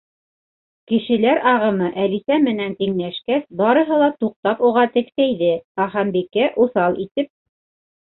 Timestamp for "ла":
4.07-4.11